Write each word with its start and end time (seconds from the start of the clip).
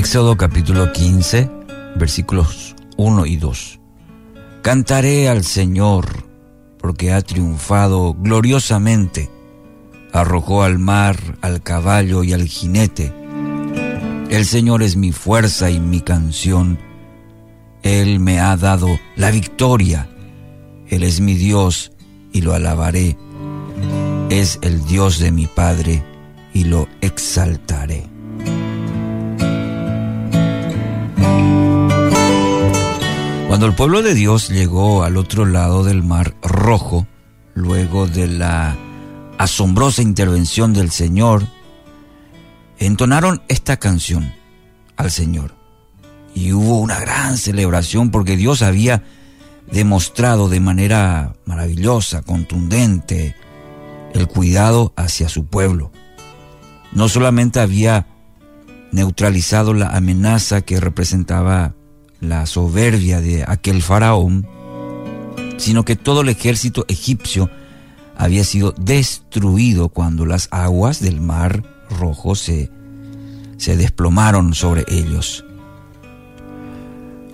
Éxodo 0.00 0.38
capítulo 0.38 0.92
15, 0.92 1.50
versículos 1.96 2.74
1 2.96 3.26
y 3.26 3.36
2. 3.36 3.80
Cantaré 4.62 5.28
al 5.28 5.44
Señor 5.44 6.24
porque 6.78 7.12
ha 7.12 7.20
triunfado 7.20 8.14
gloriosamente. 8.14 9.28
Arrojó 10.14 10.62
al 10.62 10.78
mar, 10.78 11.36
al 11.42 11.62
caballo 11.62 12.24
y 12.24 12.32
al 12.32 12.48
jinete. 12.48 13.12
El 14.30 14.46
Señor 14.46 14.82
es 14.82 14.96
mi 14.96 15.12
fuerza 15.12 15.70
y 15.70 15.78
mi 15.80 16.00
canción. 16.00 16.78
Él 17.82 18.20
me 18.20 18.40
ha 18.40 18.56
dado 18.56 18.88
la 19.16 19.30
victoria. 19.30 20.08
Él 20.88 21.02
es 21.02 21.20
mi 21.20 21.34
Dios 21.34 21.92
y 22.32 22.40
lo 22.40 22.54
alabaré. 22.54 23.18
Es 24.30 24.60
el 24.62 24.82
Dios 24.86 25.18
de 25.18 25.30
mi 25.30 25.46
Padre 25.46 26.02
y 26.54 26.64
lo 26.64 26.88
exaltaré. 27.02 28.09
Cuando 33.60 33.72
el 33.72 33.76
pueblo 33.76 34.00
de 34.00 34.14
Dios 34.14 34.48
llegó 34.48 35.04
al 35.04 35.18
otro 35.18 35.44
lado 35.44 35.84
del 35.84 36.02
mar 36.02 36.34
rojo, 36.40 37.06
luego 37.52 38.06
de 38.06 38.26
la 38.26 38.74
asombrosa 39.36 40.00
intervención 40.00 40.72
del 40.72 40.90
Señor, 40.90 41.46
entonaron 42.78 43.42
esta 43.48 43.76
canción 43.76 44.32
al 44.96 45.10
Señor. 45.10 45.54
Y 46.34 46.54
hubo 46.54 46.80
una 46.80 47.00
gran 47.00 47.36
celebración 47.36 48.10
porque 48.10 48.38
Dios 48.38 48.62
había 48.62 49.02
demostrado 49.70 50.48
de 50.48 50.60
manera 50.60 51.34
maravillosa, 51.44 52.22
contundente, 52.22 53.36
el 54.14 54.26
cuidado 54.26 54.94
hacia 54.96 55.28
su 55.28 55.44
pueblo. 55.44 55.92
No 56.92 57.10
solamente 57.10 57.60
había 57.60 58.06
neutralizado 58.90 59.74
la 59.74 59.88
amenaza 59.88 60.62
que 60.62 60.80
representaba 60.80 61.74
la 62.20 62.46
soberbia 62.46 63.20
de 63.20 63.44
aquel 63.46 63.82
faraón, 63.82 64.46
sino 65.56 65.84
que 65.84 65.96
todo 65.96 66.22
el 66.22 66.28
ejército 66.28 66.84
egipcio 66.88 67.50
había 68.16 68.44
sido 68.44 68.74
destruido 68.78 69.88
cuando 69.88 70.26
las 70.26 70.48
aguas 70.50 71.00
del 71.00 71.20
mar 71.20 71.62
rojo 71.88 72.34
se, 72.34 72.70
se 73.56 73.76
desplomaron 73.76 74.54
sobre 74.54 74.84
ellos. 74.88 75.44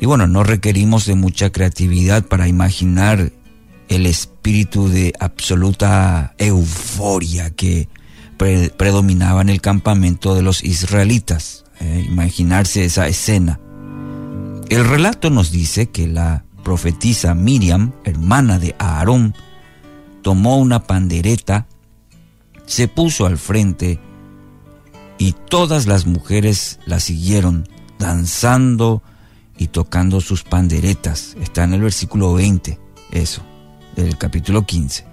Y 0.00 0.06
bueno, 0.06 0.26
no 0.26 0.42
requerimos 0.42 1.06
de 1.06 1.14
mucha 1.14 1.50
creatividad 1.50 2.24
para 2.24 2.48
imaginar 2.48 3.30
el 3.88 4.06
espíritu 4.06 4.88
de 4.88 5.12
absoluta 5.20 6.34
euforia 6.38 7.50
que 7.50 7.88
predominaba 8.76 9.42
en 9.42 9.48
el 9.48 9.60
campamento 9.60 10.34
de 10.34 10.42
los 10.42 10.64
israelitas. 10.64 11.64
Eh, 11.80 12.04
imaginarse 12.08 12.84
esa 12.84 13.06
escena. 13.06 13.60
El 14.72 14.86
relato 14.86 15.28
nos 15.28 15.52
dice 15.52 15.90
que 15.90 16.06
la 16.06 16.46
profetisa 16.64 17.34
Miriam, 17.34 17.92
hermana 18.04 18.58
de 18.58 18.74
Aarón, 18.78 19.34
tomó 20.22 20.56
una 20.56 20.84
pandereta, 20.84 21.66
se 22.64 22.88
puso 22.88 23.26
al 23.26 23.36
frente 23.36 24.00
y 25.18 25.32
todas 25.32 25.86
las 25.86 26.06
mujeres 26.06 26.80
la 26.86 27.00
siguieron 27.00 27.68
danzando 27.98 29.02
y 29.58 29.66
tocando 29.66 30.22
sus 30.22 30.42
panderetas. 30.42 31.36
Está 31.42 31.64
en 31.64 31.74
el 31.74 31.82
versículo 31.82 32.32
20, 32.32 32.80
eso, 33.10 33.42
del 33.94 34.16
capítulo 34.16 34.64
15. 34.64 35.04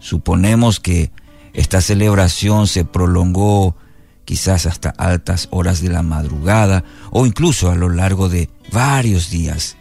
Suponemos 0.00 0.80
que 0.80 1.12
esta 1.52 1.80
celebración 1.80 2.66
se 2.66 2.84
prolongó 2.84 3.76
quizás 4.24 4.66
hasta 4.66 4.90
altas 4.90 5.46
horas 5.52 5.80
de 5.80 5.90
la 5.90 6.02
madrugada 6.02 6.82
o 7.10 7.26
incluso 7.26 7.70
a 7.70 7.74
lo 7.74 7.88
largo 7.88 8.28
de 8.28 8.48
varios 8.72 9.30
días. 9.30 9.76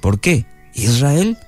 ¿Por 0.00 0.20
qué? 0.20 0.46
Israel 0.74 1.38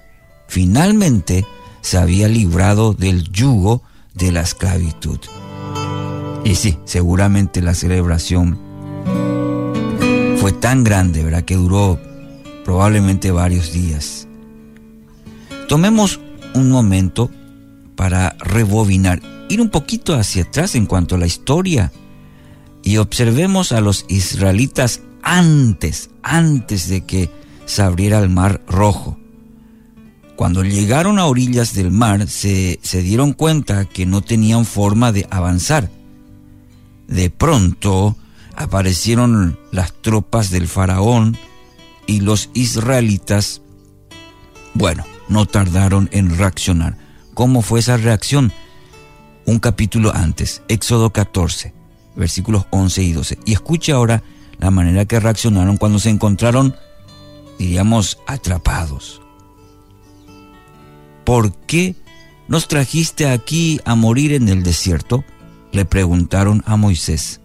finalmente 0.49 1.47
se 1.81 1.99
había 1.99 2.29
librado 2.29 2.95
del 2.95 3.31
yugo 3.31 3.83
de 4.15 4.33
la 4.33 4.43
esclavitud. 4.43 5.19
Y 6.45 6.55
sí, 6.57 6.79
seguramente 6.85 7.63
la 7.63 7.75
celebración 7.75 8.59
fue 10.39 10.53
tan 10.53 10.83
grande, 10.83 11.23
¿verdad? 11.23 11.45
Que 11.45 11.57
duró 11.57 12.01
probablemente 12.65 13.31
varios 13.31 13.73
días. 13.73 14.27
Tomemos 15.69 16.21
un 16.55 16.71
momento 16.71 17.31
para 17.97 18.37
rebobinar, 18.41 19.23
ir 19.49 19.61
un 19.61 19.71
poquito 19.71 20.15
hacia 20.15 20.43
atrás 20.43 20.75
en 20.75 20.87
cuanto 20.87 21.15
a 21.15 21.19
la 21.19 21.27
historia 21.27 21.93
y 22.83 22.97
observemos 22.97 23.73
a 23.73 23.81
los 23.81 24.05
israelitas 24.09 25.01
antes, 25.23 26.11
antes 26.23 26.89
de 26.89 27.05
que 27.05 27.31
se 27.65 27.83
abriera 27.83 28.19
el 28.19 28.29
mar 28.29 28.61
rojo. 28.67 29.19
Cuando 30.37 30.65
llegaron 30.65 31.19
a 31.19 31.27
orillas 31.27 31.75
del 31.75 31.93
mar 31.93 32.27
se, 32.29 32.79
dieron 32.93 33.33
cuenta 33.33 33.85
que 33.85 34.07
no 34.07 34.23
tenían 34.23 34.65
forma 34.65 35.13
de 35.13 35.27
avanzar. 35.31 35.91
De 37.07 37.31
pronto 37.31 38.17
aparecieron 38.57 39.59
las 39.71 39.93
tropas 39.93 40.51
del 40.51 40.67
faraón 40.67 41.37
y 42.07 42.21
los 42.21 42.51
israelitas, 42.55 43.63
bueno, 44.75 45.05
no 45.29 45.47
tardaron 45.47 46.09
en 46.13 46.37
reaccionar. 46.37 46.99
¿Cómo 47.35 47.63
fue 47.63 47.81
esa 47.81 47.97
reacción? 47.97 48.53
Un 49.47 49.59
capítulo 49.59 50.13
antes, 50.15 50.63
Éxodo 50.69 51.13
14 51.13 51.82
versículos 52.17 52.67
11 52.71 53.03
y 53.03 53.13
12. 53.13 53.39
Y 53.45 53.53
escuche 53.53 53.93
ahora 53.93 54.23
la 54.59 54.71
manera 54.71 55.05
que 55.05 55.21
reaccionaron 55.21 55.77
cuando 55.77 55.99
se 55.99 56.11
encontraron, 56.11 56.77
diríamos, 57.59 58.19
atrapados. 58.27 59.21
¿Por 61.25 61.53
qué 61.53 61.97
nos 62.49 62.69
trajiste 62.69 63.29
aquí 63.29 63.81
a 63.85 63.95
morir 63.95 64.33
en 64.33 64.49
el 64.49 64.63
desierto? 64.63 65.25
Le 65.73 65.85
preguntaron 65.85 66.63
a 66.67 66.77
Moisés. 66.77 67.41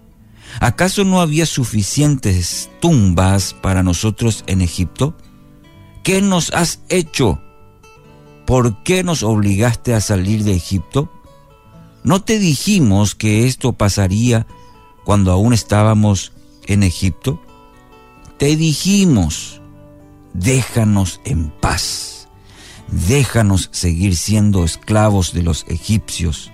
¿Acaso 0.59 1.03
no 1.03 1.21
había 1.21 1.45
suficientes 1.45 2.69
tumbas 2.81 3.53
para 3.53 3.83
nosotros 3.83 4.43
en 4.47 4.61
Egipto? 4.61 5.15
¿Qué 6.03 6.21
nos 6.21 6.53
has 6.53 6.81
hecho? 6.89 7.41
¿Por 8.45 8.81
qué 8.83 9.03
nos 9.03 9.23
obligaste 9.23 9.93
a 9.93 10.01
salir 10.01 10.43
de 10.43 10.55
Egipto? 10.55 11.11
¿No 12.03 12.21
te 12.21 12.39
dijimos 12.39 13.13
que 13.13 13.45
esto 13.45 13.73
pasaría 13.73 14.47
cuando 15.07 15.31
aún 15.31 15.53
estábamos 15.53 16.33
en 16.65 16.83
Egipto? 16.83 17.41
Te 18.37 18.57
dijimos, 18.57 19.61
déjanos 20.33 21.21
en 21.23 21.49
paz, 21.49 22.27
déjanos 22.89 23.69
seguir 23.71 24.17
siendo 24.17 24.65
esclavos 24.65 25.31
de 25.31 25.43
los 25.43 25.63
egipcios. 25.69 26.51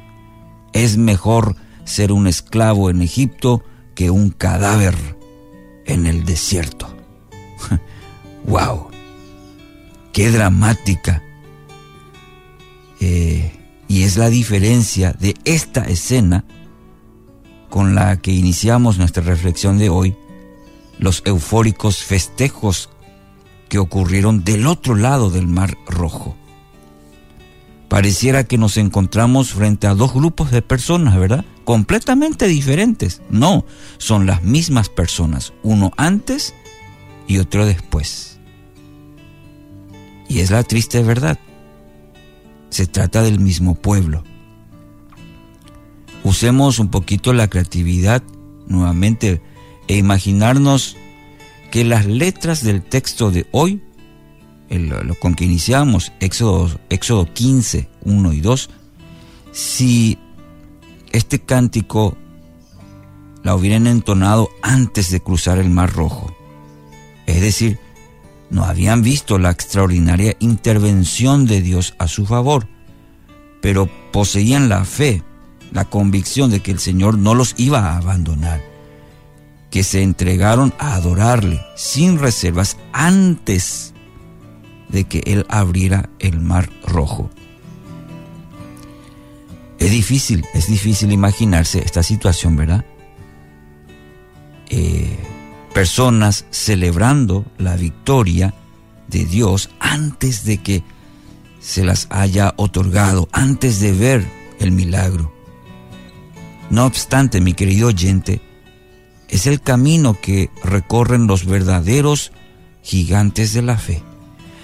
Es 0.71 0.97
mejor 0.97 1.55
ser 1.85 2.11
un 2.11 2.27
esclavo 2.27 2.91
en 2.91 3.01
Egipto 3.01 3.63
que 3.95 4.11
un 4.11 4.29
cadáver 4.29 5.17
en 5.87 6.05
el 6.05 6.23
desierto. 6.23 6.95
¡Wow! 8.45 8.89
¡Qué 10.11 10.29
dramática! 10.29 11.23
Eh, 12.99 13.51
y 13.87 14.03
es 14.03 14.15
la 14.15 14.29
diferencia 14.29 15.11
de 15.13 15.33
esta 15.43 15.85
escena 15.85 16.45
con 17.73 17.95
la 17.95 18.17
que 18.17 18.31
iniciamos 18.31 18.99
nuestra 18.99 19.23
reflexión 19.23 19.79
de 19.79 19.89
hoy, 19.89 20.15
los 20.99 21.23
eufóricos 21.25 22.03
festejos 22.03 22.91
que 23.67 23.79
ocurrieron 23.79 24.43
del 24.43 24.67
otro 24.67 24.93
lado 24.93 25.31
del 25.31 25.47
Mar 25.47 25.75
Rojo. 25.87 26.37
Pareciera 27.89 28.43
que 28.43 28.59
nos 28.59 28.77
encontramos 28.77 29.53
frente 29.53 29.87
a 29.87 29.95
dos 29.95 30.13
grupos 30.13 30.51
de 30.51 30.61
personas, 30.61 31.17
¿verdad? 31.17 31.45
Completamente 31.63 32.45
diferentes. 32.45 33.23
No, 33.31 33.65
son 33.97 34.27
las 34.27 34.43
mismas 34.43 34.89
personas, 34.89 35.51
uno 35.63 35.93
antes 35.97 36.53
y 37.25 37.39
otro 37.39 37.65
después. 37.65 38.37
Y 40.29 40.41
es 40.41 40.51
la 40.51 40.61
triste 40.61 41.01
verdad 41.01 41.39
se 42.69 42.85
trata 42.85 43.23
del 43.23 43.39
mismo 43.39 43.73
pueblo. 43.73 44.23
Usemos 46.23 46.79
un 46.79 46.89
poquito 46.89 47.33
la 47.33 47.49
creatividad 47.49 48.23
nuevamente 48.67 49.41
e 49.87 49.97
imaginarnos 49.97 50.95
que 51.71 51.83
las 51.83 52.05
letras 52.05 52.63
del 52.63 52.81
texto 52.81 53.31
de 53.31 53.47
hoy, 53.51 53.81
lo 54.69 55.15
con 55.15 55.35
que 55.35 55.45
iniciamos, 55.45 56.11
Éxodo, 56.19 56.79
Éxodo 56.89 57.31
15, 57.33 57.89
1 58.05 58.33
y 58.33 58.41
2, 58.41 58.69
si 59.51 60.17
este 61.11 61.39
cántico 61.39 62.17
la 63.43 63.55
hubieran 63.55 63.87
entonado 63.87 64.49
antes 64.61 65.11
de 65.11 65.19
cruzar 65.19 65.57
el 65.57 65.69
Mar 65.69 65.91
Rojo, 65.93 66.33
es 67.25 67.41
decir, 67.41 67.79
no 68.49 68.65
habían 68.65 69.01
visto 69.01 69.39
la 69.39 69.49
extraordinaria 69.49 70.35
intervención 70.39 71.45
de 71.45 71.61
Dios 71.61 71.95
a 71.97 72.07
su 72.07 72.25
favor, 72.25 72.67
pero 73.61 73.89
poseían 74.11 74.69
la 74.69 74.85
fe, 74.85 75.23
la 75.73 75.85
convicción 75.85 76.51
de 76.51 76.61
que 76.61 76.71
el 76.71 76.79
Señor 76.79 77.17
no 77.17 77.33
los 77.33 77.55
iba 77.57 77.79
a 77.79 77.97
abandonar, 77.97 78.61
que 79.71 79.83
se 79.83 80.03
entregaron 80.03 80.73
a 80.77 80.93
adorarle 80.93 81.59
sin 81.75 82.19
reservas 82.19 82.77
antes 82.93 83.93
de 84.89 85.05
que 85.05 85.23
Él 85.25 85.45
abriera 85.49 86.09
el 86.19 86.39
mar 86.39 86.69
rojo. 86.85 87.31
Es 89.79 89.91
difícil, 89.91 90.45
es 90.53 90.67
difícil 90.67 91.11
imaginarse 91.11 91.79
esta 91.79 92.03
situación, 92.03 92.55
¿verdad? 92.55 92.85
Eh, 94.69 95.17
personas 95.73 96.45
celebrando 96.51 97.45
la 97.57 97.75
victoria 97.75 98.53
de 99.07 99.25
Dios 99.25 99.71
antes 99.79 100.45
de 100.45 100.59
que 100.59 100.83
se 101.59 101.83
las 101.83 102.07
haya 102.11 102.53
otorgado, 102.57 103.27
antes 103.31 103.79
de 103.79 103.91
ver 103.91 104.27
el 104.59 104.71
milagro. 104.71 105.32
No 106.73 106.87
obstante, 106.87 107.39
mi 107.39 107.53
querido 107.53 107.89
oyente, 107.89 108.41
es 109.29 109.45
el 109.45 109.61
camino 109.61 110.19
que 110.19 110.49
recorren 110.63 111.27
los 111.27 111.45
verdaderos 111.45 112.31
gigantes 112.81 113.53
de 113.53 113.61
la 113.61 113.77
fe. 113.77 114.01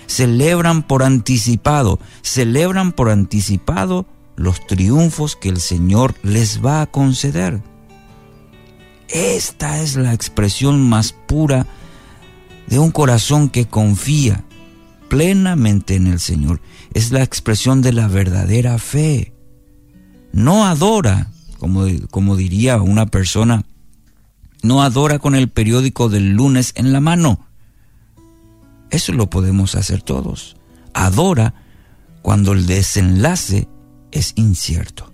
Celebran 0.08 0.82
por 0.82 1.04
anticipado, 1.04 2.00
celebran 2.24 2.94
por 2.94 3.12
anticipado 3.12 4.08
los 4.36 4.66
triunfos 4.66 5.36
que 5.36 5.50
el 5.50 5.62
Señor 5.62 6.16
les 6.24 6.66
va 6.66 6.82
a 6.82 6.88
conceder. 6.88 7.62
Esta 9.08 9.80
es 9.80 9.96
la 9.96 10.12
expresión 10.12 10.82
más 10.82 11.14
pura 11.14 11.68
de 12.66 12.80
un 12.80 12.90
corazón 12.90 13.50
que 13.50 13.68
confía 13.68 14.46
plenamente 15.10 15.94
en 15.94 16.08
el 16.08 16.20
Señor. 16.20 16.60
Es 16.92 17.12
la 17.12 17.22
expresión 17.22 17.84
de 17.84 17.94
la 17.94 18.08
verdadera 18.08 18.80
fe. 18.80 19.32
No 20.32 20.66
adora, 20.66 21.30
como, 21.60 21.86
como 22.10 22.36
diría 22.36 22.78
una 22.78 23.06
persona, 23.06 23.66
no 24.64 24.82
adora 24.82 25.20
con 25.20 25.36
el 25.36 25.50
periódico 25.50 26.10
del 26.10 26.32
lunes 26.32 26.74
en 26.76 26.92
la 26.92 27.00
mano. 27.00 27.46
Eso 28.90 29.14
lo 29.14 29.30
podemos 29.30 29.76
hacer 29.76 30.02
todos. 30.02 30.56
Adora 30.94 31.54
cuando 32.22 32.54
el 32.54 32.66
desenlace 32.66 33.68
es 34.12 34.34
incierto. 34.36 35.12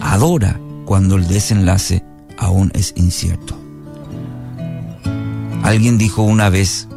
Adora 0.00 0.60
cuando 0.84 1.16
el 1.16 1.26
desenlace 1.26 2.04
aún 2.38 2.70
es 2.74 2.92
incierto. 2.96 3.58
Alguien 5.62 5.98
dijo 5.98 6.22
una 6.22 6.50
vez, 6.50 6.88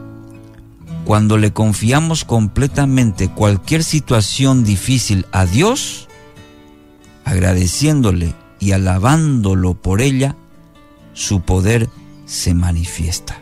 cuando 1.06 1.38
le 1.38 1.54
confiamos 1.54 2.26
completamente 2.26 3.30
cualquier 3.30 3.84
situación 3.84 4.64
difícil 4.64 5.26
a 5.31 5.46
Dios, 5.46 6.08
agradeciéndole 7.25 8.33
y 8.60 8.72
alabándolo 8.72 9.74
por 9.74 10.01
ella, 10.01 10.38
su 11.13 11.42
poder 11.42 11.89
se 12.25 12.54
manifiesta. 12.54 13.42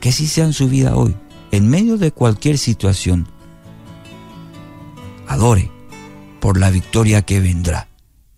Que 0.00 0.08
así 0.08 0.26
sea 0.26 0.44
en 0.44 0.52
su 0.52 0.68
vida 0.68 0.96
hoy, 0.96 1.14
en 1.50 1.68
medio 1.68 1.98
de 1.98 2.12
cualquier 2.12 2.56
situación. 2.56 3.28
Adore 5.26 5.70
por 6.40 6.58
la 6.58 6.70
victoria 6.70 7.22
que 7.22 7.40
vendrá 7.40 7.88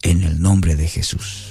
en 0.02 0.22
el 0.22 0.40
nombre 0.40 0.76
de 0.76 0.88
Jesús. 0.88 1.45